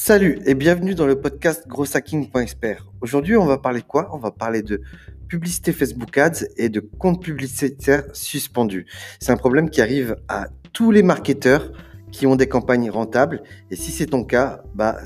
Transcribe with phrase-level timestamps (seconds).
[0.00, 2.86] Salut et bienvenue dans le podcast grosshacking.expert.
[3.00, 4.08] Aujourd'hui, on va parler de quoi?
[4.12, 4.80] On va parler de
[5.26, 8.86] publicité Facebook Ads et de comptes publicitaires suspendus.
[9.18, 11.72] C'est un problème qui arrive à tous les marketeurs
[12.12, 13.42] qui ont des campagnes rentables.
[13.72, 14.98] Et si c'est ton cas, bah,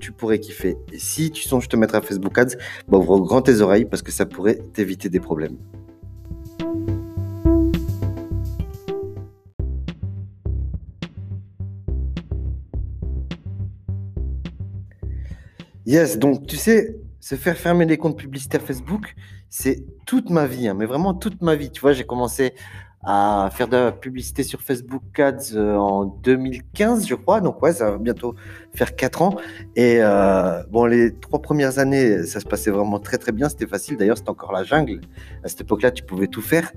[0.00, 0.76] tu pourrais kiffer.
[0.92, 2.56] Et si tu songes te mettre à Facebook Ads,
[2.88, 5.58] bah, ouvre grand tes oreilles parce que ça pourrait t'éviter des problèmes.
[15.90, 19.16] Yes, donc tu sais, se faire fermer les comptes publicitaires Facebook,
[19.48, 21.72] c'est toute ma vie, hein, mais vraiment toute ma vie.
[21.72, 22.54] Tu vois, j'ai commencé
[23.02, 27.40] à faire de la publicité sur Facebook Ads euh, en 2015, je crois.
[27.40, 28.36] Donc ouais, ça va bientôt
[28.72, 29.34] faire 4 ans.
[29.74, 33.48] Et euh, bon, les trois premières années, ça se passait vraiment très très bien.
[33.48, 33.96] C'était facile.
[33.96, 35.00] D'ailleurs, c'était encore la jungle.
[35.42, 36.70] À cette époque-là, tu pouvais tout faire.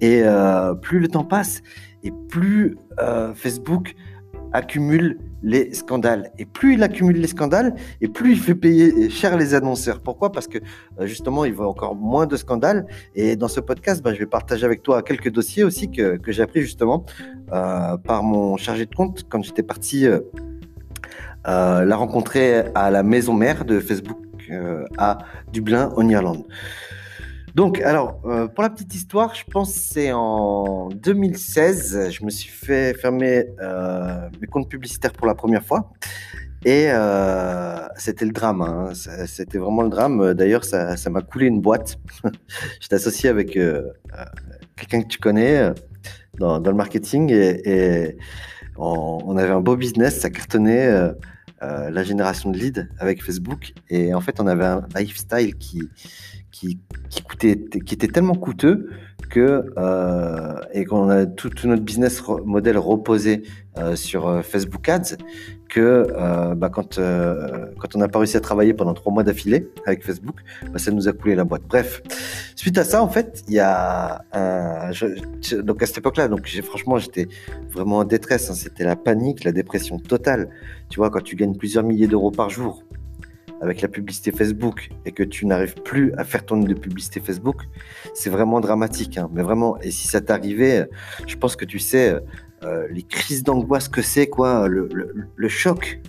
[0.00, 1.60] Et euh, plus le temps passe,
[2.02, 2.78] et plus
[3.34, 3.94] Facebook
[4.54, 6.30] accumule les scandales.
[6.38, 10.00] Et plus il accumule les scandales, et plus il fait payer cher les annonceurs.
[10.00, 10.32] Pourquoi?
[10.32, 10.58] Parce que
[10.98, 12.86] euh, justement, il voit encore moins de scandales.
[13.14, 16.32] Et dans ce podcast, bah, je vais partager avec toi quelques dossiers aussi que, que
[16.32, 17.04] j'ai appris justement
[17.52, 20.20] euh, par mon chargé de compte quand j'étais parti euh,
[21.44, 24.18] la rencontrer à la maison mère de Facebook
[24.98, 25.18] à
[25.52, 26.44] Dublin, en Irlande.
[27.54, 32.30] Donc, alors, euh, pour la petite histoire, je pense que c'est en 2016, je me
[32.30, 35.92] suis fait fermer euh, mes comptes publicitaires pour la première fois.
[36.64, 38.92] Et euh, c'était le drame, hein.
[39.26, 40.34] c'était vraiment le drame.
[40.34, 41.96] D'ailleurs, ça, m'a coulé une boîte.
[42.80, 43.52] J'étais associé avec
[44.76, 45.70] quelqu'un que tu connais
[46.38, 48.16] dans, le marketing et,
[48.76, 50.90] on, avait un beau business, ça cartonnait.
[51.60, 55.88] la génération de leads avec Facebook et en fait on avait un lifestyle qui,
[56.54, 56.78] qui,
[57.22, 58.88] coûtait, qui était tellement coûteux
[59.28, 63.42] que euh, et qu'on a tout, notre business model reposé
[63.76, 65.16] euh, sur euh, Facebook Ads
[65.68, 66.06] que
[66.54, 67.00] bah, quand
[67.78, 70.36] quand on n'a pas réussi à travailler pendant trois mois d'affilée avec Facebook,
[70.70, 71.62] bah, ça nous a coulé la boîte.
[71.68, 72.00] Bref,
[72.54, 74.22] suite à ça, en fait, il y a
[75.64, 77.26] donc à cette époque-là, donc franchement j'étais
[77.72, 78.50] vraiment en détresse.
[78.50, 78.54] Hein.
[78.54, 80.48] C'était la panique, la dépression totale.
[80.90, 82.84] Tu vois, quand tu gagnes plusieurs milliers d'euros par jour
[83.60, 87.62] avec la publicité Facebook et que tu n'arrives plus à faire ton de publicité Facebook,
[88.14, 89.18] c'est vraiment dramatique.
[89.18, 89.28] Hein.
[89.32, 90.88] Mais vraiment, et si ça t'arrivait,
[91.26, 92.18] je pense que tu sais
[92.64, 96.00] euh, les crises d'angoisse que c'est, quoi, le, choc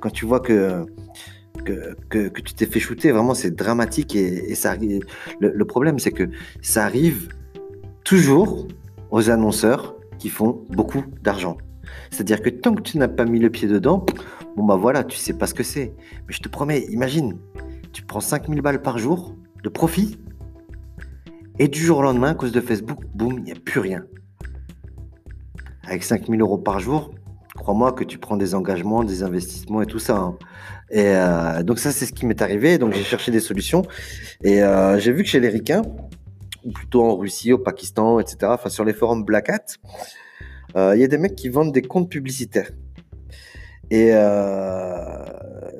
[0.00, 0.84] quand tu vois que
[1.64, 4.76] que, tu t'es fait shooter, vraiment c'est dramatique et, ça.
[5.40, 6.28] Le, problème c'est que
[6.60, 7.28] ça arrive
[8.04, 8.68] toujours
[9.10, 11.56] aux annonceurs qui font beaucoup d'argent.
[12.10, 14.04] C'est-à-dire que tant que tu n'as pas mis le pied dedans,
[14.56, 15.92] Bon, bah voilà, tu sais pas ce que c'est.
[16.26, 17.38] Mais je te promets, imagine,
[17.92, 20.18] tu prends 5000 balles par jour de profit,
[21.58, 24.04] et du jour au lendemain, à cause de Facebook, boum, il n'y a plus rien.
[25.86, 27.14] Avec 5000 euros par jour,
[27.54, 30.16] crois-moi que tu prends des engagements, des investissements et tout ça.
[30.16, 30.36] Hein.
[30.90, 32.78] Et euh, donc ça, c'est ce qui m'est arrivé.
[32.78, 33.82] Donc j'ai cherché des solutions.
[34.42, 35.82] Et euh, j'ai vu que chez les ricains,
[36.64, 39.66] ou plutôt en Russie, au Pakistan, etc., enfin sur les forums Black Hat,
[40.74, 42.70] euh, il y a des mecs qui vendent des comptes publicitaires.
[43.90, 45.24] Et euh,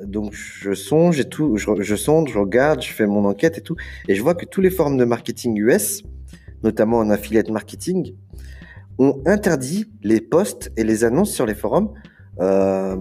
[0.05, 3.61] donc je songe et tout, je, je, sonde, je regarde, je fais mon enquête et
[3.61, 3.75] tout,
[4.07, 6.03] et je vois que tous les forums de marketing US,
[6.63, 8.13] notamment en affiliate marketing,
[8.97, 11.91] ont interdit les posts et les annonces sur les forums
[12.39, 12.95] euh,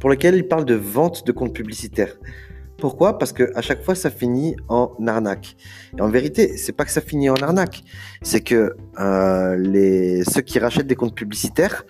[0.00, 2.16] pour lesquels ils parlent de vente de comptes publicitaires.
[2.78, 3.16] Pourquoi?
[3.16, 5.56] Parce que à chaque fois, ça finit en arnaque.
[5.96, 7.84] Et en vérité, c'est pas que ça finit en arnaque,
[8.22, 11.84] c'est que euh, les ceux qui rachètent des comptes publicitaires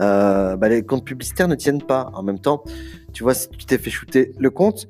[0.00, 2.10] euh, bah, les comptes publicitaires ne tiennent pas.
[2.14, 2.62] En même temps,
[3.12, 4.88] tu vois, si tu t'es fait shooter le compte,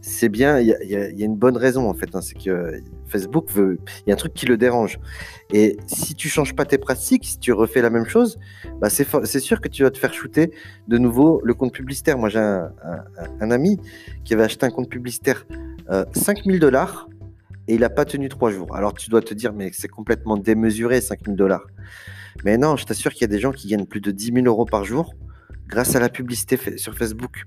[0.00, 2.14] c'est bien, il y, a une bonne raison en fait.
[2.14, 5.00] Hein, c'est que Facebook veut, il y a un truc qui le dérange.
[5.52, 8.38] Et si tu changes pas tes pratiques, si tu refais la même chose,
[8.80, 10.52] bah c'est sûr que tu vas te faire shooter
[10.86, 12.18] de nouveau le compte publicitaire.
[12.18, 13.80] Moi, j'ai un, ami
[14.24, 15.44] qui avait acheté un compte publicitaire
[15.90, 17.08] euh, 5000 dollars
[17.66, 18.76] et il n'a pas tenu trois jours.
[18.76, 21.66] Alors tu dois te dire, mais c'est complètement démesuré, 5000 dollars.
[22.44, 24.46] Mais non, je t'assure qu'il y a des gens qui gagnent plus de 10 000
[24.46, 25.14] euros par jour
[25.68, 27.44] grâce à la publicité sur Facebook.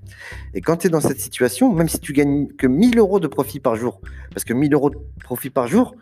[0.54, 3.28] Et quand tu es dans cette situation, même si tu gagnes que 1000 euros de
[3.28, 5.96] profit par jour, parce que 1000 euros de profit par jour,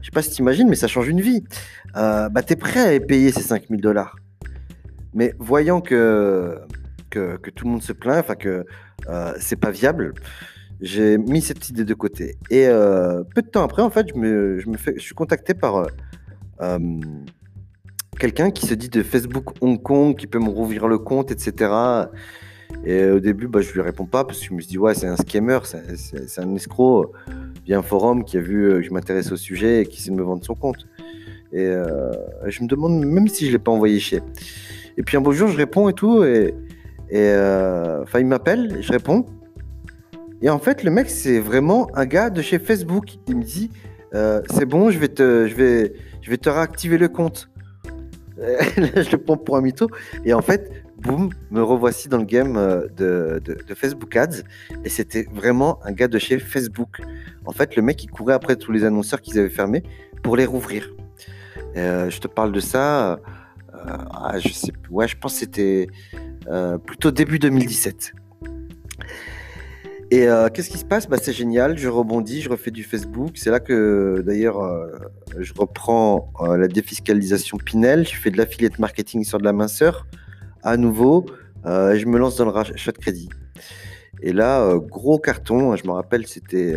[0.00, 1.44] je sais pas si tu imagines, mais ça change une vie,
[1.96, 4.16] euh, bah, tu es prêt à payer ces 5000 dollars.
[5.14, 6.60] Mais voyant que,
[7.10, 8.64] tout le monde se plaint, enfin que
[9.08, 10.14] euh, c'est pas viable,
[10.80, 12.36] j'ai mis cette idée de côté.
[12.50, 14.62] Et euh, peu de temps après, en fait, je
[14.96, 15.86] je suis contacté par
[18.22, 21.72] quelqu'un qui se dit de Facebook Hong Kong, qui peut me rouvrir le compte, etc.
[22.84, 24.94] Et au début, bah, je lui réponds pas parce que je me suis dit, ouais,
[24.94, 27.12] c'est un scammer, c'est un escroc
[27.66, 30.22] via un forum qui a vu que je m'intéresse au sujet et qui essaie me
[30.22, 30.86] vendre son compte.
[31.52, 32.12] Et euh,
[32.46, 34.20] je me demande même si je l'ai pas envoyé chez.
[34.96, 36.54] Et puis un beau jour, je réponds et tout, et,
[37.10, 39.26] Et euh, il m'appelle, je réponds.
[40.42, 43.18] Et en fait, le mec, c'est vraiment un gars de chez Facebook.
[43.26, 43.72] Il me dit,
[44.14, 47.51] euh, c'est bon, je vais te, je vais, je vais te réactiver le compte.
[48.38, 49.88] Je le prends pour un mytho.
[50.24, 54.42] Et en fait, boum, me revoici dans le game euh, de, Facebook Ads.
[54.84, 57.00] Et c'était vraiment un gars de chez Facebook.
[57.44, 59.82] En fait, le mec, il courait après tous les annonceurs qu'ils avaient fermés
[60.22, 60.90] pour les rouvrir.
[61.76, 63.18] Euh, je te parle de ça.
[63.74, 65.88] Ah, je sais, ouais, je pense que c'était
[66.86, 68.12] plutôt début 2017.
[70.12, 71.08] Et euh, qu'est-ce qui se passe?
[71.08, 73.30] Bah, C'est génial, je rebondis, je refais du Facebook.
[73.36, 74.88] C'est là que d'ailleurs euh,
[75.38, 78.06] je reprends euh, la défiscalisation Pinel.
[78.06, 80.06] Je fais de l'affiliate marketing sur de la minceur
[80.62, 81.24] à nouveau.
[81.64, 83.30] je me lance dans le rachat de crédit.
[84.20, 86.76] Et là, gros carton, je me rappelle, c'était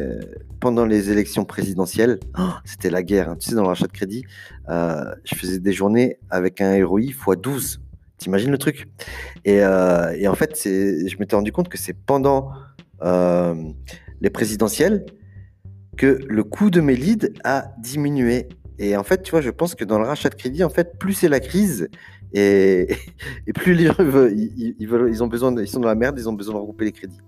[0.61, 2.21] pendant les élections présidentielles.
[2.39, 3.35] Oh, c'était la guerre, hein.
[3.37, 4.23] tu sais, dans le rachat de crédit.
[4.69, 7.81] je faisais des journées avec un ROI x 12.
[8.17, 8.87] T'imagines le truc?
[9.43, 12.49] Et, et, en fait, je m'étais rendu compte que c'est pendant
[13.01, 13.55] euh,
[14.21, 15.05] les présidentielles
[15.97, 18.49] que le coût de mes leads a diminué.
[18.79, 20.97] Et en fait, tu vois, je pense que dans le rachat de crédit, en fait,
[20.99, 21.87] plus c'est la crise
[22.33, 22.87] et,
[23.55, 24.05] plus les gens ils,
[24.87, 26.91] veulent, ils ont besoin, ils sont dans la merde, ils ont besoin de regrouper les
[26.91, 27.21] crédits.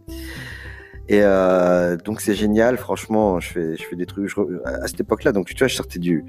[1.10, 4.30] Et euh, donc c'est génial, franchement, je fais, je fais des trucs
[4.66, 5.32] à cette époque-là.
[5.32, 6.26] Donc tu vois, je sortais du,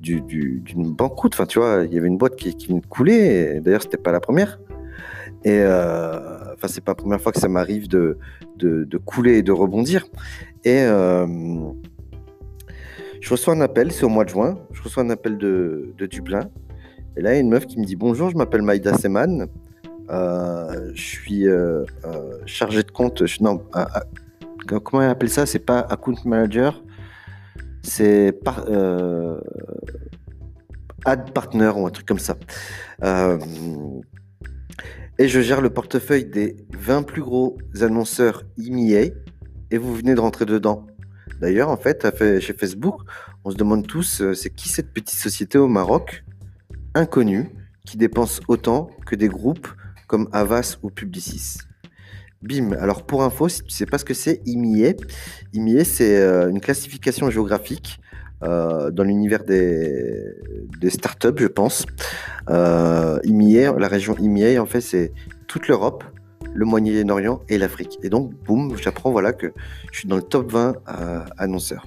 [0.00, 1.34] d'une du, banqueroute.
[1.34, 3.60] Enfin, tu vois, il y avait une boîte qui, qui me coulait.
[3.60, 4.58] D'ailleurs, c'était pas la première.
[5.44, 8.18] Et euh, enfin, c'est pas la première fois que ça m'arrive de,
[9.04, 10.06] couler et de rebondir.
[10.64, 11.26] Et euh,
[13.20, 16.50] je reçois un appel, c'est au mois de juin, je reçois un appel de, Dublin.
[17.16, 19.46] Et là, il y a une meuf qui me dit Bonjour, je m'appelle Maïda Seman.
[20.10, 21.84] Euh, je suis euh,
[22.46, 23.22] chargé de compte.
[24.66, 25.46] comment elle appelle ça?
[25.46, 26.82] C'est pas account manager,
[27.82, 28.38] c'est
[31.04, 32.36] ad partner ou un truc comme ça
[35.18, 39.12] et je gère le portefeuille des 20 plus gros annonceurs IMEA
[39.70, 40.86] et vous venez de rentrer dedans.
[41.40, 42.06] D'ailleurs, en fait,
[42.40, 43.02] chez Facebook,
[43.44, 46.24] on se demande tous, euh, c'est qui cette petite société au Maroc,
[46.94, 47.50] inconnue,
[47.84, 49.68] qui dépense autant que des groupes
[50.06, 51.58] comme Avas ou Publicis.
[52.42, 52.72] Bim.
[52.72, 54.96] Alors pour info, si tu ne sais pas ce que c'est IMIE,
[55.52, 57.98] IMIE c'est euh, une classification géographique
[58.42, 60.34] euh, dans l'univers des,
[60.88, 61.86] startups, je pense.
[62.50, 65.12] Euh, la région IMIA, en fait, c'est
[65.46, 66.04] toute l'Europe,
[66.54, 67.98] le Moyen-Orient et l'Afrique.
[68.02, 69.52] Et donc, boum, j'apprends voilà, que
[69.92, 71.86] je suis dans le top 20 euh, annonceurs.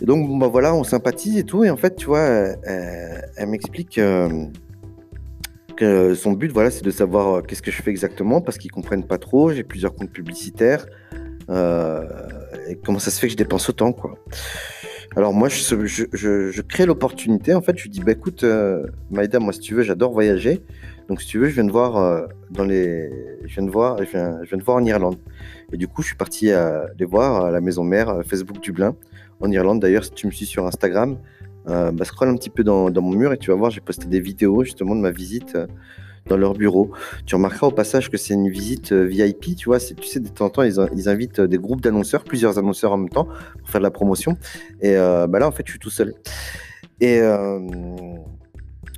[0.00, 1.64] Et donc, bah, voilà, on sympathise et tout.
[1.64, 4.00] Et en fait, tu vois, elle, m'explique
[5.76, 9.06] que son but, voilà, c'est de savoir qu'est-ce que je fais exactement parce qu'ils comprennent
[9.06, 9.50] pas trop.
[9.50, 10.86] J'ai plusieurs comptes publicitaires.
[12.84, 14.18] Comment ça se fait que je dépense autant, quoi.
[15.16, 17.54] Alors moi, je, crée l'opportunité.
[17.54, 20.60] En fait, je dis, bah, écoute, euh, Maïda, moi, si tu veux, j'adore voyager.
[21.08, 23.10] Donc, si tu veux, je viens de voir euh, dans les,
[23.44, 25.16] je viens de voir, je viens, je viens de voir en Irlande.
[25.72, 28.94] Et du coup, je suis parti à les voir à la maison mère Facebook Dublin
[29.40, 29.80] en Irlande.
[29.80, 31.18] D'ailleurs, si tu me suis sur Instagram,
[31.66, 34.20] bah, scroll un petit peu dans, mon mur et tu vas voir, j'ai posté des
[34.20, 35.56] vidéos justement de ma visite
[36.28, 36.92] dans leur bureau.
[37.26, 40.28] Tu remarqueras au passage que c'est une visite euh, VIP, tu vois, tu sais, de
[40.28, 43.28] temps en temps, ils, invitent euh, des groupes d'annonceurs, plusieurs annonceurs en même temps,
[43.58, 44.36] pour faire de la promotion.
[44.80, 46.14] Et euh, bah là, en fait, je suis tout seul.
[47.00, 47.20] Et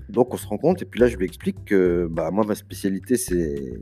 [0.08, 2.54] donc, on se rend compte, et puis là, je lui explique que bah, moi, ma
[2.54, 3.78] spécialité, c'est.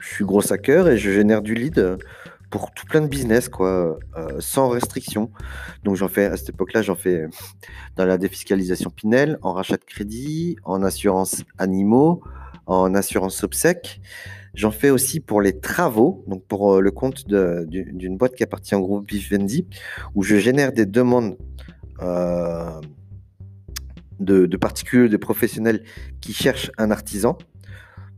[0.00, 1.98] Je suis gros hacker et je génère du lead
[2.50, 3.98] pour tout plein de business, quoi,
[4.38, 5.30] sans restriction.
[5.82, 7.26] Donc j'en fais à cette époque-là, j'en fais
[7.96, 12.22] dans la défiscalisation Pinel, en rachat de crédit, en assurance animaux,
[12.66, 14.00] en assurance obsèque.
[14.56, 18.74] J'en fais aussi pour les travaux, donc pour euh, le compte d'une boîte qui appartient
[18.74, 19.66] au groupe Vivendi,
[20.14, 21.36] où je génère des demandes
[22.00, 22.80] euh,
[24.18, 25.82] de, particuliers, de professionnels
[26.22, 27.36] qui cherchent un artisan,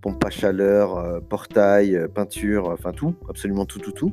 [0.01, 4.13] pompe à chaleur, euh, portail, peinture, enfin tout, absolument tout, tout, tout.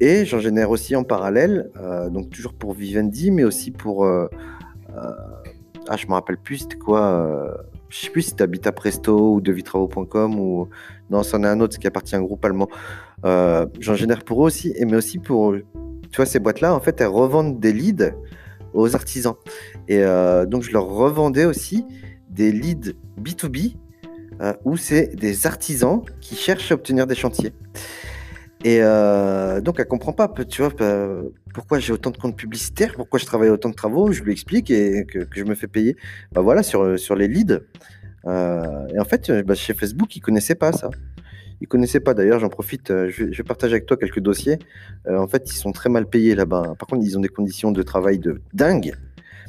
[0.00, 1.70] Et j'en génère aussi en parallèle,
[2.12, 4.06] donc toujours pour Vivendi, mais aussi pour...
[4.06, 7.58] ah, je me rappelle plus, c'était quoi
[7.88, 10.68] je sais plus si tu habites à Presto ou devitravaux.com ou
[11.10, 12.68] non, c'en est un autre qui appartient à un groupe allemand.
[13.24, 17.00] Euh, j'en génère pour eux aussi, mais aussi pour, tu vois, ces boîtes-là, en fait,
[17.00, 18.12] elles revendent des leads
[18.74, 19.34] aux artisans.
[19.88, 21.84] Et euh, donc, je leur revendais aussi
[22.28, 23.76] des leads B2B
[24.40, 27.52] euh, où c'est des artisans qui cherchent à obtenir des chantiers.
[28.64, 30.72] Et donc, elle comprend pas, tu vois,
[31.54, 34.12] pourquoi j'ai autant de comptes publicitaires, pourquoi je travaille autant de travaux.
[34.12, 35.96] Je lui explique et que, je me fais payer.
[36.32, 37.60] Bah voilà, sur, sur les leads.
[38.26, 40.90] et en fait, bah, chez Facebook, ils connaissaient pas ça.
[41.60, 42.14] Ils connaissaient pas.
[42.14, 42.88] D'ailleurs, j'en profite.
[42.88, 44.58] Je, je, partage avec toi quelques dossiers.
[45.08, 46.74] en fait, ils sont très mal payés là-bas.
[46.78, 48.94] Par contre, ils ont des conditions de travail de dingue.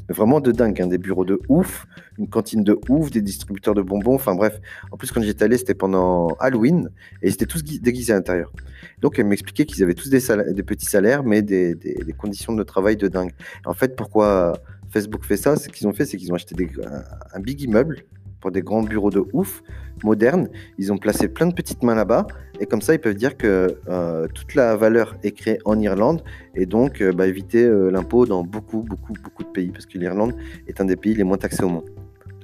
[0.10, 1.86] Vraiment de dingue, hein, des bureaux de ouf,
[2.18, 4.60] une cantine de ouf, des distributeurs de bonbons, enfin bref.
[4.92, 6.90] En plus, quand j'étais allé, c'était pendant Halloween
[7.22, 8.52] et ils étaient tous déguisés à l'intérieur.
[9.02, 10.20] Donc, elle m'expliquait qu'ils avaient tous des,
[10.64, 11.78] petits salaires, mais des,
[12.18, 13.32] conditions de travail de dingue.
[13.66, 14.54] En fait, pourquoi
[14.90, 16.56] Facebook fait ça Ce qu'ils ont fait, c'est qu'ils ont acheté
[17.34, 18.04] un big immeuble
[18.42, 19.64] pour des grands bureaux de ouf,
[20.04, 20.50] modernes.
[20.78, 22.28] Ils ont placé plein de petites mains là-bas.
[22.60, 26.24] Et comme ça, ils peuvent dire que euh, toute la valeur est créée en Irlande
[26.56, 29.70] et donc euh, bah, éviter euh, l'impôt dans beaucoup, beaucoup, beaucoup de pays.
[29.70, 30.34] Parce que l'Irlande
[30.68, 31.90] est un des pays les moins taxés au monde.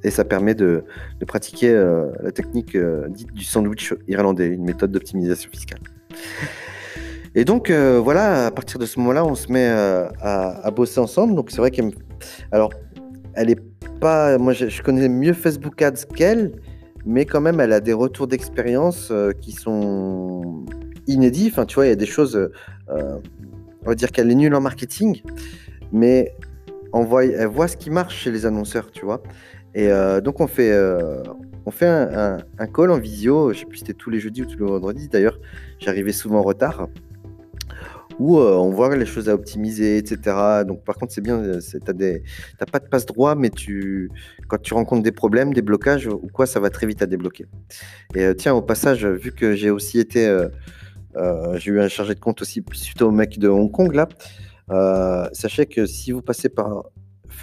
[0.04, 0.84] Et ça permet de,
[1.26, 1.74] pratiquer
[2.22, 2.78] la technique
[3.10, 5.80] dite du sandwich irlandais, une méthode d'optimisation fiscale.
[7.34, 11.34] Et donc voilà, à partir de ce moment-là, on se met à, bosser ensemble.
[11.34, 11.90] Donc c'est vrai qu'elle,
[12.52, 12.70] alors,
[13.34, 13.60] elle est
[14.00, 16.52] pas, moi je, connais mieux Facebook Ads qu'elle,
[17.06, 20.66] mais quand même elle a des retours d'expérience euh, qui sont
[21.08, 21.50] inédits.
[21.52, 23.20] Enfin, tu vois, il y a des choses, euh,
[23.84, 25.22] on va dire qu'elle est nulle en marketing,
[25.92, 26.36] mais
[26.94, 29.22] on voit, elle voit ce qui marche chez les annonceurs, tu vois.
[29.74, 30.74] Et euh, donc on fait,
[31.66, 34.46] on fait un, call en visio, je sais plus si c'était tous les jeudis ou
[34.46, 35.10] tous les vendredis.
[35.10, 35.40] D'ailleurs,
[35.80, 36.88] j'arrivais souvent en retard
[38.20, 40.64] où euh, on voit les choses à optimiser, etc.
[40.68, 44.10] Donc par contre, c'est bien, euh, tu n'as pas de passe droit, mais tu,
[44.48, 47.46] quand tu rencontres des problèmes, des blocages ou quoi, ça va très vite à débloquer.
[48.16, 50.26] Et euh, tiens, au passage, vu que j'ai aussi été,
[51.56, 55.66] j'ai eu un chargé de compte aussi suite au mec de Hong Kong là, sachez
[55.66, 56.84] que si vous passez par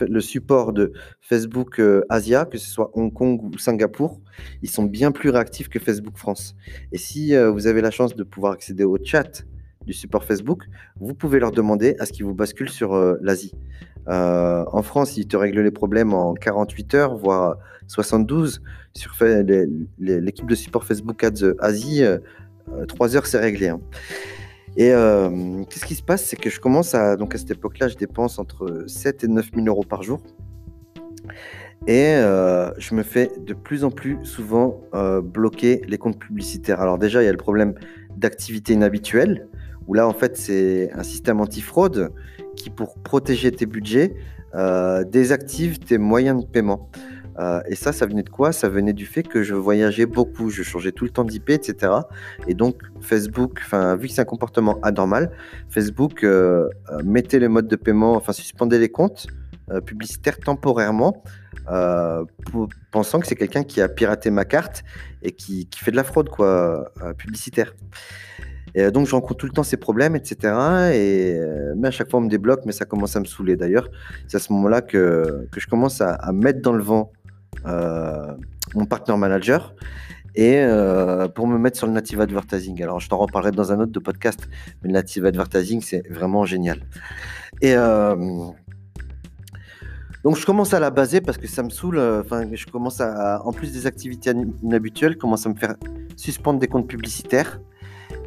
[0.01, 4.21] le support de Facebook Asia, que ce soit Hong Kong ou Singapour,
[4.63, 6.55] ils sont bien plus réactifs que Facebook France.
[6.93, 9.45] Et si vous avez la chance de pouvoir accéder au chat
[9.87, 10.65] du support Facebook,
[11.01, 13.53] vous pouvez leur demander à ce qu'ils vous basculent sur euh, l'Asie.
[14.09, 18.63] Euh, en France, ils te règlent les problèmes en 48 heures, voire 72.
[18.95, 19.15] Sur
[19.99, 22.03] l'équipe de support Facebook Ads euh, Asie,
[22.89, 23.69] 3 heures, c'est réglé.
[23.69, 23.81] Hein.
[24.77, 24.89] Et
[25.69, 26.25] qu'est-ce qui se passe?
[26.25, 27.17] C'est que je commence à.
[27.17, 30.23] Donc à cette époque-là, je dépense entre 7 et 9 000 euros par jour.
[31.87, 32.15] Et
[32.79, 34.81] je me fais de plus en plus souvent
[35.23, 36.81] bloquer les comptes publicitaires.
[36.81, 37.75] Alors déjà, il y a le problème
[38.17, 39.47] d'activité inhabituelle
[39.87, 42.13] où là, en fait, c'est un système anti-fraude
[42.57, 44.15] qui, pour protéger tes budgets,
[44.55, 46.91] euh, désactive tes moyens de paiement.
[47.39, 48.53] Euh, et ça, ça venait de quoi?
[48.53, 51.93] Ça venait du fait que je voyageais beaucoup, je changeais tout le temps d'IP, etc.
[52.47, 53.63] Et donc, Facebook,
[53.99, 55.33] vu que c'est un comportement anormal,
[55.71, 56.69] Facebook euh,
[57.03, 59.27] mettait le mode de paiement, enfin, suspendait les comptes
[59.87, 61.23] publicitaires temporairement,
[62.91, 64.85] pensant que c'est quelqu'un qui a piraté ma carte
[65.23, 67.73] et qui, qui, fait de la fraude quoi, publicitaire.
[68.75, 70.37] Et euh, donc, je rencontre tout le temps ces problèmes, etc.
[70.95, 73.57] Et, euh, mais à chaque fois, on me débloque, mais ça commence à me saouler.
[73.57, 73.89] D'ailleurs,
[74.29, 77.13] c'est à ce moment-là que, que, je commence à, mettre dans le vent
[77.67, 78.33] euh,
[78.75, 79.75] mon partner manager
[80.35, 80.65] et
[81.35, 82.83] pour me mettre sur le native advertising.
[82.83, 84.49] Alors, je t'en reparlerai dans un autre de podcast,
[84.83, 86.81] mais le native advertising, c'est vraiment génial.
[87.61, 87.75] Et
[90.25, 91.99] donc, je commence à la baser parce que ça me saoule.
[91.99, 95.75] Enfin, je commence à, en plus des activités inhabituelles, commence à me faire
[96.17, 97.61] suspendre des comptes publicitaires.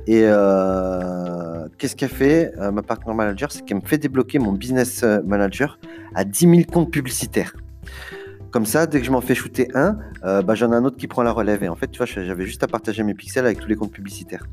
[0.07, 4.51] Et euh, qu'est-ce qu'elle fait euh, Ma partner manager, c'est qu'elle me fait débloquer mon
[4.51, 5.79] business euh, manager
[6.13, 7.55] à 10 000 comptes publicitaires.
[8.51, 11.07] Comme ça, dès que je m'en fais shooter un, bah, j'en ai un autre qui
[11.07, 11.61] prend la relève.
[11.61, 13.91] Et en fait, tu vois, j'avais juste à partager mes pixels avec tous les comptes
[13.91, 14.45] publicitaires.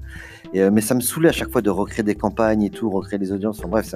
[0.53, 3.31] Mais ça me saoulait à chaque fois de recréer des campagnes et tout, recréer des
[3.31, 3.61] audiences.
[3.61, 3.95] Enfin, bref,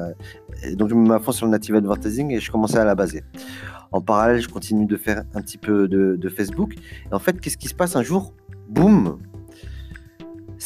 [0.75, 2.95] donc je me mets à fond sur le native advertising et je commençais à la
[2.95, 3.25] baser.
[3.91, 6.77] En parallèle, je continue de faire un petit peu de, de Facebook.
[7.11, 7.97] Et en fait, qu'est-ce qui se passe?
[7.97, 8.33] Un jour
[8.69, 9.19] Boum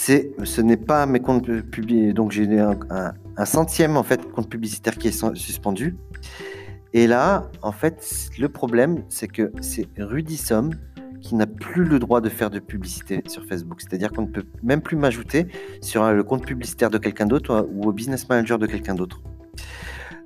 [0.01, 2.13] ce n'est pas mes comptes publiés.
[2.13, 5.97] Donc j'ai un, centième en fait compte publicitaire qui est suspendu.
[6.93, 10.71] Et là, en fait, le problème, c'est que c'est Rudisom
[11.21, 13.81] qui n'a plus le droit de faire de publicité sur Facebook.
[13.81, 15.47] C'est-à-dire qu'on ne peut même plus m'ajouter
[15.83, 19.23] sur le compte publicitaire de quelqu'un d'autre ou au business manager de quelqu'un d'autre.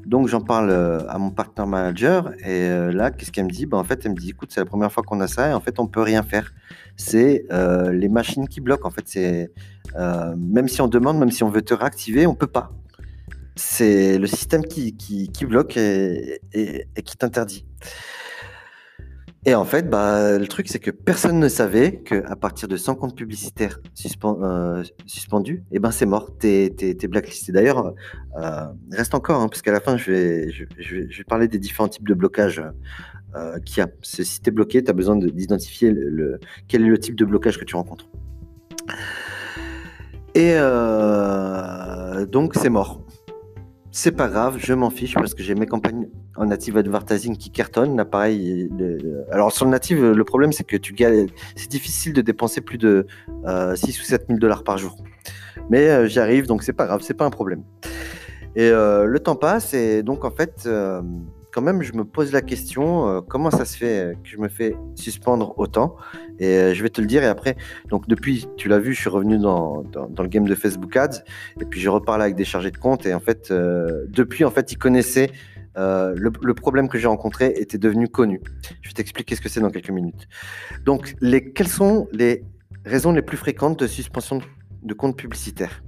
[0.07, 3.67] Donc j'en parle euh, à mon partner manager et euh, là, qu'est-ce qu'elle me dit?
[3.67, 5.53] Bah, En fait, elle me dit, écoute, c'est la première fois qu'on a ça et
[5.53, 6.53] en fait, on peut rien faire.
[6.97, 8.87] C'est euh, les machines qui bloquent.
[8.87, 9.51] En fait, c'est
[10.37, 12.73] même si on demande, même si on veut te réactiver, on peut pas.
[13.57, 16.41] C'est le système qui, qui, bloque et
[17.05, 17.65] qui t'interdit.
[19.47, 22.95] Et en fait, bah, le truc, c'est que personne ne savait qu'à partir de 100
[22.95, 23.79] comptes publicitaires
[24.25, 27.53] euh, suspendus, eh ben, c'est mort, t'es es, blacklisté.
[27.53, 27.93] D'ailleurs,
[28.39, 31.89] euh, reste encore, hein, parce qu'à la fin, je vais, je, vais, parler des différents
[31.89, 32.63] types de blocage
[33.37, 33.89] euh, qu'il y a.
[34.03, 37.59] Si tu es bloqué, tu as besoin d'identifier le, quel est le type de blocage
[37.59, 38.09] que tu rencontres.
[40.35, 43.04] Et euh, donc, c'est mort
[43.97, 47.51] c'est pas grave, je m'en fiche parce que j'ai mes campagnes en native advertising qui
[47.51, 47.97] cartonnent.
[47.97, 48.69] L'appareil,
[49.31, 52.77] alors sur le native, le problème c'est que tu gagnes, c'est difficile de dépenser plus
[52.77, 54.97] de 6 euh, ou 7 000 dollars par jour.
[55.71, 57.63] Mais euh, j'y arrive, donc c'est pas grave, c'est pas un problème.
[58.57, 60.69] Et euh, le temps passe et donc en fait,
[61.55, 64.49] quand même, je me pose la question, euh, comment ça se fait que je me
[64.49, 65.95] fais suspendre autant?
[66.41, 67.57] Et euh, je vais te le dire, et après,
[67.89, 71.23] donc depuis, tu l'as vu, je suis revenu dans, dans, le game de Facebook Ads,
[71.61, 74.51] et puis je reparle avec des chargés de compte, et en fait, euh, depuis, en
[74.51, 75.31] fait, ils connaissaient
[75.77, 78.41] le, le, problème que j'ai rencontré était devenu connu.
[78.83, 80.27] Je vais t'expliquer ce que c'est dans quelques minutes.
[80.85, 82.45] Donc, les, quelles sont les
[82.85, 84.41] raisons les plus fréquentes de suspension
[84.83, 85.83] de compte publicitaire?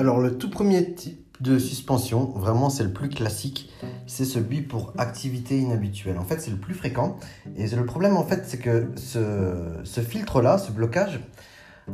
[0.00, 3.70] Alors, le tout premier type de suspension, vraiment, c'est le plus classique,
[4.06, 6.16] c'est celui pour activité inhabituelle.
[6.16, 7.18] En fait, c'est le plus fréquent.
[7.58, 11.20] Et le problème, en fait, c'est que ce, filtre-là, ce blocage,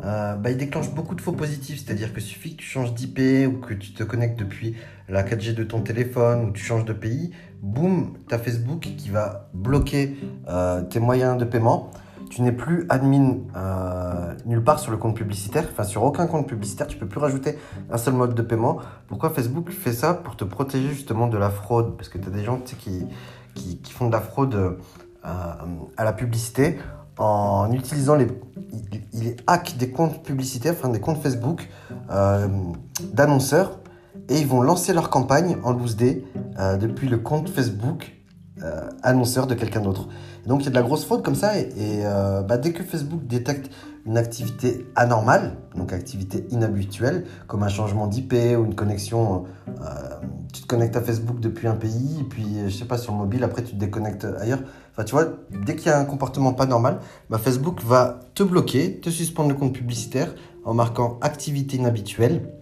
[0.04, 1.84] euh, bah, il déclenche beaucoup de faux positifs.
[1.84, 4.76] C'est-à-dire que suffit que tu changes d'IP ou que tu te connectes depuis
[5.08, 9.10] la 4G de ton téléphone ou tu changes de pays, boum, tu as Facebook qui
[9.10, 10.14] va bloquer
[10.46, 11.90] euh, tes moyens de paiement
[12.30, 16.48] tu n'es plus admin euh, nulle part sur le compte publicitaire, enfin sur aucun compte
[16.48, 17.58] publicitaire, tu peux plus rajouter
[17.90, 18.78] un seul mode de paiement.
[19.06, 20.14] Pourquoi Facebook fait ça?
[20.14, 23.06] Pour te protéger justement de la fraude, parce que tu as des gens qui,
[23.54, 24.76] qui, qui, font de la fraude euh,
[25.96, 26.78] à la publicité
[27.18, 28.26] en utilisant les,
[29.12, 31.68] ils, hackent des comptes publicitaires, enfin des comptes Facebook
[32.10, 32.48] euh,
[33.12, 33.78] d'annonceurs,
[34.28, 36.24] et ils vont lancer leur campagne en loose day
[36.80, 38.12] depuis le compte Facebook
[39.02, 40.08] annonceur de quelqu'un d'autre.
[40.46, 42.82] Donc il y a de la grosse fraude comme ça et, euh, bah, dès que
[42.82, 43.70] Facebook détecte
[44.06, 49.72] une activité anormale, donc activité inhabituelle, comme un changement d'IP ou une connexion, euh,
[50.52, 53.18] tu te connectes à Facebook depuis un pays, et puis je sais pas sur le
[53.18, 54.60] mobile, après tu te déconnectes ailleurs.
[54.92, 57.00] Enfin tu vois, dès qu'il y a un comportement pas normal,
[57.30, 60.32] bah, Facebook va te bloquer, te suspendre le compte publicitaire
[60.64, 62.52] en marquant activité inhabituelle.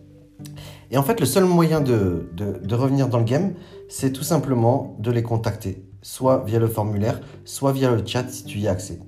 [0.90, 3.52] Et en fait, le seul moyen de, de revenir dans le game,
[3.88, 8.44] c'est tout simplement de les contacter soit via le formulaire, soit via le chat si
[8.44, 9.00] tu y as accès.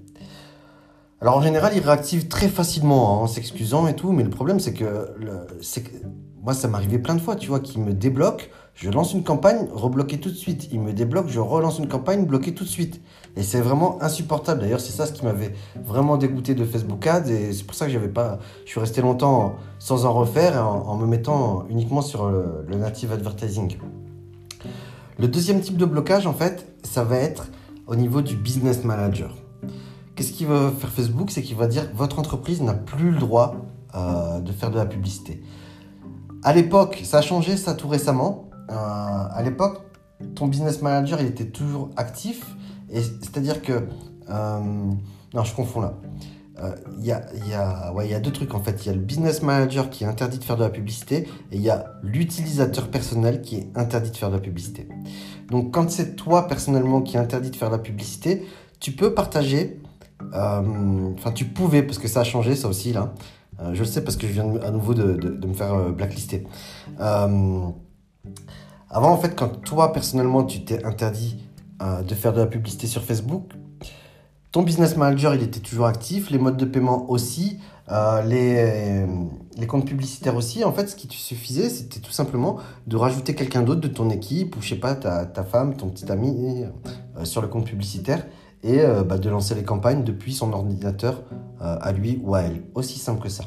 [1.20, 4.58] Alors en général, il réactive très facilement hein, en s'excusant et tout, mais le problème
[4.60, 5.14] c'est que,
[6.42, 9.68] moi ça m'arrivait plein de fois, tu vois, qu'il me débloque, je lance une campagne,
[9.72, 10.68] rebloqué tout de suite.
[10.72, 13.00] Il me débloque, je relance une campagne, bloqué tout de suite.
[13.36, 14.60] Et c'est vraiment insupportable.
[14.60, 15.54] D'ailleurs, c'est ça ce qui m'avait
[15.84, 19.02] vraiment dégoûté de Facebook Ads et c'est pour ça que j'avais pas, je suis resté
[19.02, 23.76] longtemps sans en refaire en, me mettant uniquement sur le native advertising.
[25.18, 27.48] Le deuxième type de blocage, en fait, ça va être
[27.86, 29.34] au niveau du business manager.
[30.14, 31.30] Qu'est-ce qu'il va faire Facebook?
[31.30, 33.56] C'est qu'il va dire votre entreprise n'a plus le droit
[33.94, 35.42] euh, de faire de la publicité.
[36.42, 38.50] À l'époque, ça a changé ça tout récemment.
[38.70, 39.80] Euh, à l'époque,
[40.34, 42.44] ton business manager il était toujours actif.
[42.92, 43.88] C'est-à-dire que
[44.28, 44.60] euh,
[45.34, 45.94] non, je confonds là.
[46.98, 48.84] Il y, a, y, a, ouais, y a deux trucs en fait.
[48.84, 51.56] Il y a le business manager qui est interdit de faire de la publicité et
[51.56, 54.88] il y a l'utilisateur personnel qui est interdit de faire de la publicité.
[55.50, 58.46] Donc quand c'est toi personnellement qui est interdit de faire de la publicité,
[58.80, 59.80] tu peux partager,
[60.34, 63.14] euh, enfin tu pouvais parce que ça a changé ça aussi là.
[63.60, 65.90] Euh, je le sais parce que je viens à nouveau de, de, me faire euh,
[65.92, 66.44] blacklister.
[66.98, 67.74] avant
[68.90, 71.42] en fait quand toi personnellement tu t'es interdit
[71.80, 73.52] de faire de la publicité sur Facebook,
[74.56, 77.58] ton business manager, il était toujours actif, les modes de paiement aussi,
[77.92, 80.64] euh, les, comptes publicitaires aussi.
[80.64, 84.08] En fait, ce qui te suffisait, c'était tout simplement de rajouter quelqu'un d'autre de ton
[84.08, 86.64] équipe, ou je sais pas, ta, ta femme, ton petit ami,
[87.18, 88.26] euh, sur le compte publicitaire,
[88.62, 91.22] et euh, bah, de lancer les campagnes depuis son ordinateur
[91.60, 92.62] à lui ou à elle.
[92.74, 93.44] Aussi simple que ça.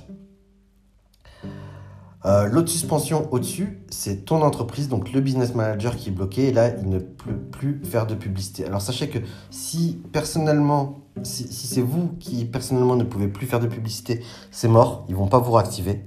[2.25, 6.51] Euh, l'autre suspension au-dessus, c'est ton entreprise, donc le business manager qui est bloqué.
[6.51, 8.65] Là, il ne peut plus faire de publicité.
[8.65, 13.67] Alors sachez que si personnellement, si, c'est vous qui personnellement ne pouvez plus faire de
[13.67, 15.05] publicité, c'est mort.
[15.07, 16.05] Ils vont pas vous réactiver.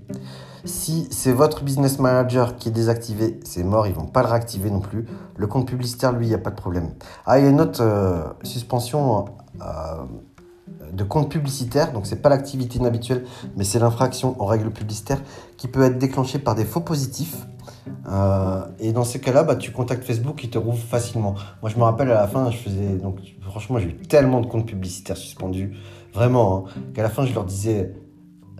[0.64, 4.70] Si c'est votre business manager qui est désactivé, c'est mort, ils vont pas le réactiver
[4.70, 5.06] non plus.
[5.36, 6.90] Le compte publicitaire, lui, il n'y a pas de problème.
[7.26, 9.24] Ah, il y a une autre euh, suspension
[9.60, 10.04] euh,
[10.92, 13.24] de compte publicitaire, donc c'est pas l'activité inhabituelle,
[13.56, 15.22] mais c'est l'infraction aux règles publicitaires
[15.56, 17.36] qui peut être déclenchée par des faux positifs.
[18.08, 21.34] Euh, et dans ces cas-là, bah, tu contactes Facebook, qui te rouvre facilement.
[21.62, 24.46] Moi, je me rappelle à la fin, je faisais donc franchement, j'ai eu tellement de
[24.46, 25.72] comptes publicitaires suspendus,
[26.12, 27.94] vraiment, hein, qu'à la fin, je leur disais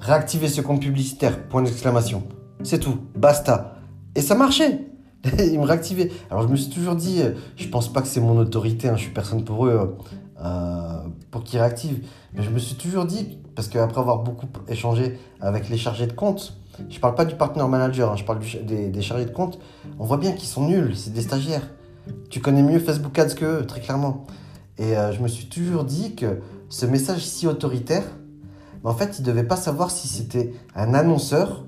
[0.03, 1.49] réactivez ce compte publicitaire.
[1.49, 2.25] Point d'exclamation.
[2.63, 3.77] C'est tout, basta.
[4.15, 4.81] Et ça marchait.
[5.39, 6.11] Ils me réactivaient.
[6.31, 8.97] Alors je me suis toujours dit, euh, je pense pas que c'est mon autorité, hein,
[8.97, 9.97] je suis personne pour eux.
[10.45, 12.05] Euh, pour qu'ils réactivent.
[12.35, 16.13] Mais je me suis toujours dit, parce qu'après avoir beaucoup échangé avec les chargés de
[16.13, 16.59] compte,
[16.91, 19.61] je parle pas du partner manager, hein, je parle des, chargés de compte,
[20.01, 21.69] on voit bien qu'ils sont nuls, c'est des stagiaires.
[22.29, 24.27] Tu connais mieux Facebook Ads qu'eux, très clairement.
[24.79, 28.05] Et euh, je me suis toujours dit que ce message si autoritaire,
[28.83, 31.65] en fait, ils ne devaient pas savoir si c'était un annonceur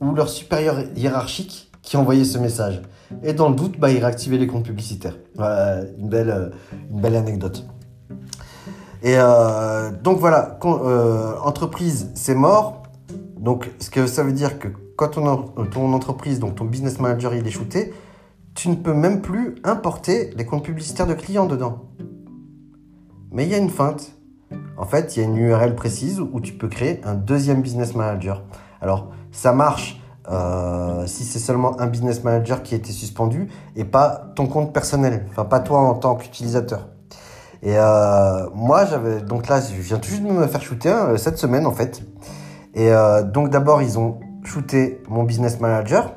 [0.00, 2.80] ou leur supérieur hiérarchique qui envoyait ce message.
[3.24, 5.16] Et dans le doute, bah, ils réactivaient les comptes publicitaires.
[5.34, 6.52] Voilà, une belle,
[6.90, 7.64] une belle anecdote.
[9.04, 12.84] Et euh, donc voilà, euh, entreprise, c'est mort.
[13.38, 17.46] Donc ce que ça veut dire que quand ton, entreprise, donc ton business manager, il
[17.46, 17.92] est shooté,
[18.54, 21.90] tu ne peux même plus importer les comptes publicitaires de clients dedans.
[23.30, 24.12] Mais il y a une feinte.
[24.78, 27.94] En fait, il y a une URL précise où tu peux créer un deuxième business
[27.94, 28.42] manager.
[28.80, 33.84] Alors, ça marche euh, si c'est seulement un business manager qui a été suspendu et
[33.84, 36.88] pas ton compte personnel, enfin pas toi en tant qu'utilisateur.
[37.64, 41.16] Et euh, moi, j'avais donc là, je viens tout juste de me faire shooter hein,
[41.16, 42.02] cette semaine en fait.
[42.74, 46.14] Et euh, donc d'abord, ils ont shooté mon business manager.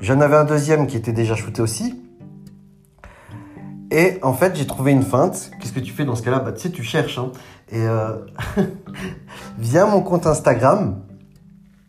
[0.00, 2.02] J'en avais un deuxième qui était déjà shooté aussi.
[3.90, 5.50] Et en fait, j'ai trouvé une feinte.
[5.60, 6.38] Qu'est-ce que tu fais dans ce cas-là?
[6.38, 7.18] Bah, tu sais, tu cherches.
[7.18, 7.32] Hein.
[7.70, 7.84] Et
[9.58, 11.02] via mon compte Instagram,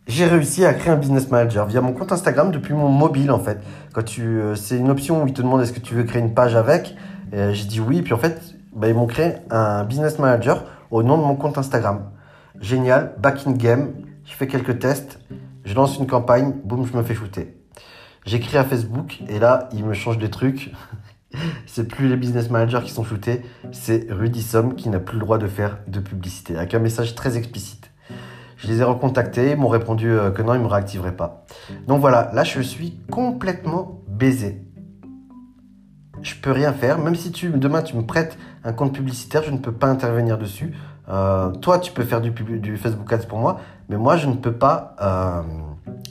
[0.08, 3.38] j'ai réussi à créer un business manager via mon compte Instagram depuis mon mobile en
[3.38, 3.60] fait.
[3.92, 6.22] Quand tu, euh, c'est une option où ils te demandent est-ce que tu veux créer
[6.22, 6.96] une page avec?
[7.34, 11.02] Euh, j'ai dit oui, puis en fait, bah, ils m'ont créé un business manager au
[11.02, 12.10] nom de mon compte Instagram.
[12.60, 13.92] Génial, back in game.
[14.24, 15.20] Je fais quelques tests,
[15.64, 17.56] je lance une campagne, boum, je me fais shooter.
[18.26, 20.70] J'écris à Facebook et là, ils me changent des trucs.
[21.66, 25.20] c'est plus les business managers qui sont shootés, c'est Rudy Somme qui n'a plus le
[25.20, 27.90] droit de faire de publicité, avec un message très explicite.
[28.56, 31.46] Je les ai recontactés, ils m'ont répondu euh, que non, ils ne me réactiveraient pas.
[31.86, 34.62] Donc voilà, là je suis complètement baisé.
[36.22, 39.50] Je peux rien faire, même si tu, demain tu me prêtes un compte publicitaire, je
[39.50, 40.74] ne peux pas intervenir dessus.
[41.08, 42.32] Euh, toi, tu peux faire du,
[42.76, 45.42] Facebook Ads pour moi, mais moi, je ne peux pas euh,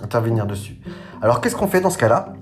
[0.03, 0.77] intervenir dessus.
[1.21, 2.33] Alors, qu'est-ce qu'on fait dans ce cas-là?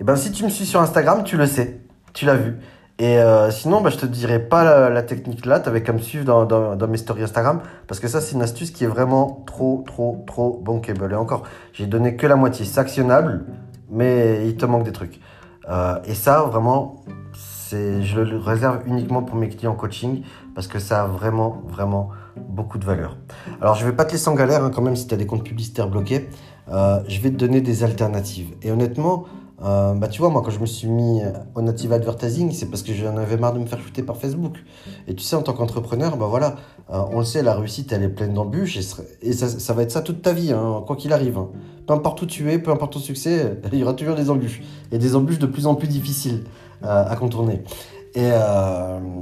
[0.00, 1.80] Eh bien, si tu me suis sur Instagram, tu le sais,
[2.12, 2.56] tu l'as vu.
[2.98, 5.98] Et euh, sinon, bah, je te dirai pas la, technique là, tu avais qu'à me
[5.98, 9.84] suivre dans, mes stories Instagram, parce que ça, c'est une astuce qui est vraiment trop,
[9.86, 11.12] trop, trop bankable.
[11.12, 12.64] Et encore, j'ai donné que la moitié.
[12.64, 13.44] C'est actionnable,
[13.90, 15.20] mais il te manque des trucs.
[15.68, 17.04] Euh, et ça, vraiment,
[17.70, 20.22] je le réserve uniquement pour mes clients coaching,
[20.54, 23.16] parce que ça a vraiment, vraiment beaucoup de valeur.
[23.60, 25.26] Alors, je vais pas te laisser en galère, hein, quand même, si tu as des
[25.26, 26.28] comptes publicitaires bloqués.
[26.68, 28.54] Euh, je vais te donner des alternatives.
[28.62, 29.24] Et honnêtement,
[29.62, 31.20] euh, bah, tu vois, moi, quand je me suis mis
[31.54, 34.56] au native advertising, c'est parce que j'en avais marre de me faire shooter par Facebook.
[35.06, 36.56] Et tu sais, en tant qu'entrepreneur, bah voilà,
[36.88, 40.00] on le sait, la réussite, elle est pleine d'embûches et, ça, ça, va être ça
[40.00, 41.38] toute ta vie, hein, quoi qu'il arrive.
[41.38, 41.50] Hein.
[41.90, 44.62] Peu importe où tu es, peu importe ton succès, il y aura toujours des embûches.
[44.92, 46.44] Et des embûches de plus en plus difficiles
[46.84, 47.64] euh, à contourner.
[48.14, 48.30] Et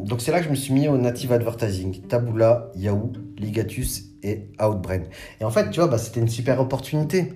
[0.05, 2.03] donc, c'est là que je me suis mis au native advertising.
[2.09, 5.01] Taboola, Yahoo, Ligatus et Outbrain.
[5.41, 7.35] Et en fait, tu vois, bah, c'était une super opportunité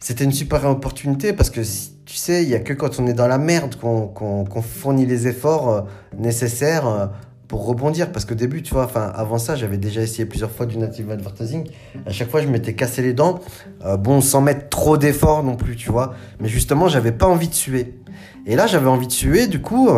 [0.00, 3.14] c'était une super opportunité parce que tu sais, il n'y a que quand on est
[3.14, 5.80] dans la merde qu'on fournit les efforts euh,
[6.16, 7.06] nécessaires euh,
[7.48, 8.12] pour rebondir.
[8.12, 11.10] Parce qu'au début, tu vois, enfin, avant ça, j'avais déjà essayé plusieurs fois du native
[11.10, 11.66] advertising.
[12.06, 13.40] À chaque fois, je m'étais cassé les dents.
[13.84, 16.14] Euh, bon, sans mettre trop d'efforts non plus, tu vois.
[16.40, 17.98] Mais justement, j'avais pas envie de suer.
[18.46, 19.46] Et là, j'avais envie de suer.
[19.46, 19.88] Du coup,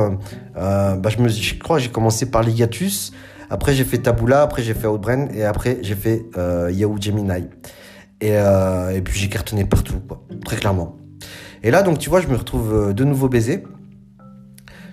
[0.54, 3.12] bah, je, me, je crois j'ai commencé par Ligatus.
[3.50, 4.42] Après, j'ai fait Taboola.
[4.42, 5.28] Après, j'ai fait Outbrain.
[5.34, 6.24] Et après, j'ai fait
[6.70, 7.48] Yahoo Gemini.
[8.20, 10.96] Et, euh, et puis j'ai cartonné partout, quoi, très clairement.
[11.62, 13.64] Et là, donc, tu vois, je me retrouve euh, de nouveau baisé,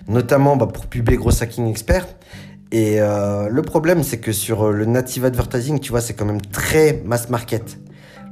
[0.06, 2.06] notamment bah, pour publier Gros Hacking Expert.
[2.70, 6.40] Et euh, le problème, c'est que sur le native advertising, tu vois, c'est quand même
[6.40, 7.78] très mass market.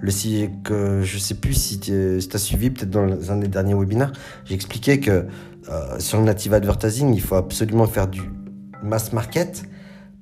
[0.00, 0.12] Le
[0.62, 4.12] que je sais plus si tu as suivi, peut-être dans un des derniers webinaires,
[4.44, 5.26] j'ai expliqué que
[5.70, 8.20] euh, sur le native advertising, il faut absolument faire du
[8.82, 9.64] mass market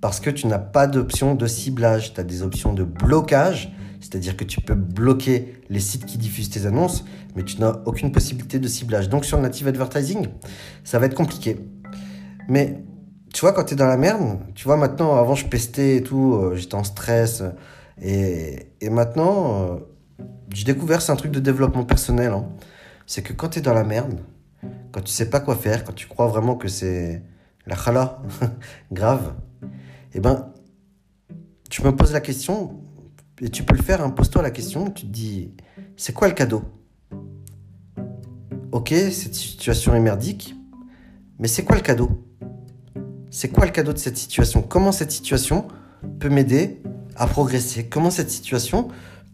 [0.00, 3.72] parce que tu n'as pas d'option de ciblage, tu as des options de blocage
[4.04, 8.12] c'est-à-dire que tu peux bloquer les sites qui diffusent tes annonces, mais tu n'as aucune
[8.12, 9.08] possibilité de ciblage.
[9.08, 10.26] Donc sur le native advertising,
[10.84, 11.56] ça va être compliqué.
[12.46, 12.84] Mais
[13.34, 16.02] tu vois, quand tu es dans la merde, tu vois, maintenant, avant je pestais et
[16.04, 17.42] tout, euh, j'étais en stress.
[18.00, 19.76] Et, maintenant, euh,
[20.50, 22.32] j'ai découvert, c'est un truc de développement personnel.
[22.32, 22.46] Hein.
[23.06, 24.20] C'est que quand tu es dans la merde,
[24.92, 27.24] quand tu sais pas quoi faire, quand tu crois vraiment que c'est
[27.66, 28.22] la chala
[28.92, 29.34] grave,
[30.14, 30.52] eh ben,
[31.68, 32.80] tu me poses la question,
[33.40, 35.50] et tu peux le faire, hein, pose-toi la question, tu te dis,
[35.96, 36.62] c'est quoi le cadeau?
[38.70, 40.54] Ok, cette situation est merdique,
[41.40, 42.24] mais c'est quoi le cadeau?
[43.34, 44.62] C'est quoi le cadeau de cette situation?
[44.62, 45.66] Comment cette situation
[46.20, 46.80] peut m'aider
[47.16, 47.88] à progresser?
[47.88, 48.86] Comment cette situation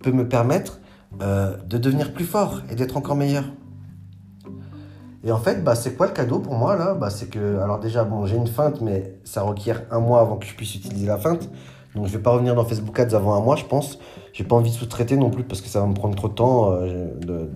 [0.03, 0.81] peut me permettre
[1.21, 3.45] euh, de devenir plus fort et d'être encore meilleur?
[5.23, 6.95] Et en fait, bah, c'est quoi le cadeau pour moi là?
[6.95, 10.39] Bah, C'est que, alors déjà, bon, j'ai une feinte, mais ça requiert un mois avant
[10.39, 11.51] que je puisse utiliser la feinte.
[11.95, 13.99] Donc je vais pas revenir dans Facebook Ads avant un mois, je pense.
[14.33, 16.35] J'ai pas envie de sous-traiter non plus parce que ça va me prendre trop de
[16.35, 17.51] temps euh, de,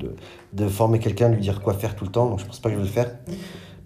[0.53, 2.29] de, former quelqu'un, de lui dire quoi faire tout le temps.
[2.29, 3.11] Donc je pense pas que je vais le faire.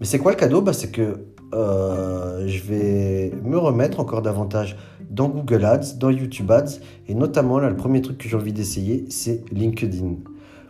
[0.01, 0.61] Mais c'est quoi le cadeau?
[0.61, 4.77] Bah, C'est que euh, je vais me remettre encore davantage
[5.09, 6.79] dans Google Ads, dans YouTube Ads.
[7.07, 10.15] Et notamment, là, le premier truc que j'ai envie d'essayer, c'est LinkedIn.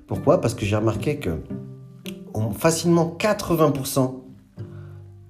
[0.08, 0.42] Pourquoi?
[0.42, 1.32] Parce que j'ai remarqué que
[2.58, 4.14] facilement 80%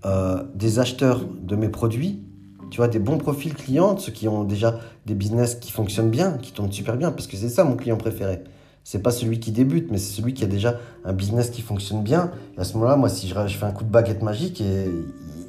[0.06, 2.24] euh, des acheteurs de mes produits,
[2.70, 6.38] tu vois, des bons profils clients, ceux qui ont déjà des business qui fonctionnent bien,
[6.38, 8.44] qui tournent super bien, parce que c'est ça mon client préféré.
[8.84, 12.04] C'est pas celui qui débute, mais c'est celui qui a déjà un business qui fonctionne
[12.04, 12.32] bien.
[12.58, 14.86] Et à ce moment-là, moi, si je, fais un coup de baguette magique, et,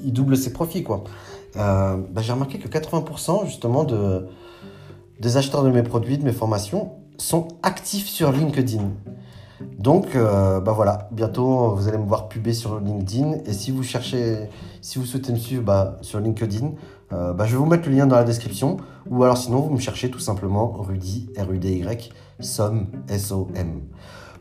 [0.05, 1.05] il double ses profits, quoi.
[1.57, 4.27] Euh, bah, j'ai remarqué que 80% justement de,
[5.19, 8.91] des acheteurs de mes produits, de mes formations, sont actifs sur LinkedIn.
[9.79, 13.41] Donc, euh, bah voilà, bientôt vous allez me voir puber sur LinkedIn.
[13.45, 14.49] Et si vous cherchez,
[14.81, 16.73] si vous souhaitez me suivre bah, sur LinkedIn,
[17.13, 18.79] euh, bah, je vais vous mettre le lien dans la description.
[19.09, 22.11] Ou alors sinon, vous me cherchez tout simplement Rudy, R-U-D-Y,
[22.41, 23.83] SOM, S-O-M.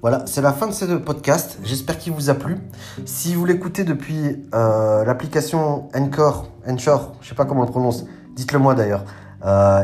[0.01, 1.59] Voilà, c'est la fin de ce podcast.
[1.62, 2.57] J'espère qu'il vous a plu.
[3.03, 8.59] Si vous l'écoutez depuis euh, l'application Encore, Encore, je sais pas comment on prononce, dites-le
[8.59, 9.03] moi d'ailleurs.
[9.43, 9.83] Euh,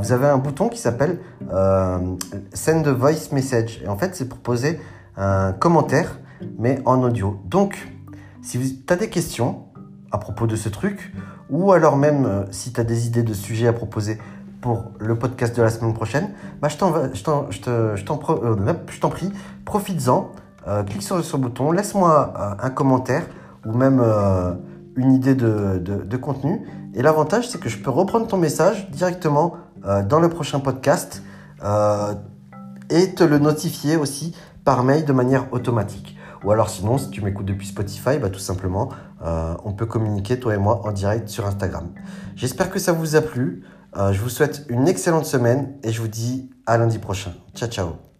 [0.00, 1.20] vous avez un bouton qui s'appelle
[1.52, 2.16] euh,
[2.52, 3.80] Send a Voice Message.
[3.84, 4.80] Et en fait, c'est pour poser
[5.16, 6.18] un commentaire,
[6.58, 7.40] mais en audio.
[7.44, 7.92] Donc,
[8.42, 9.66] si tu as des questions
[10.10, 11.14] à propos de ce truc,
[11.48, 14.18] ou alors même si tu as des idées de sujets à proposer
[14.64, 16.30] pour le podcast de la semaine prochaine,
[16.62, 16.78] bah, je
[18.08, 19.30] t'en prie,
[19.66, 20.30] profites-en,
[20.86, 23.26] clique sur ce bouton, laisse-moi un commentaire
[23.66, 24.02] ou même
[24.96, 26.66] une idée de, de, contenu.
[26.94, 31.22] Et l'avantage, c'est que je peux reprendre ton message directement euh, dans le prochain podcast
[31.62, 32.14] euh,
[32.88, 36.16] et te le notifier aussi par mail de manière automatique.
[36.42, 38.88] Ou alors sinon, si tu m'écoutes depuis Spotify, bah, tout simplement,
[39.26, 41.88] euh, on peut communiquer, toi et moi, en direct sur Instagram.
[42.34, 43.62] J'espère que ça vous a plu.
[43.96, 47.32] Je vous souhaite une excellente semaine et je vous dis à lundi prochain.
[47.54, 48.13] Ciao, ciao.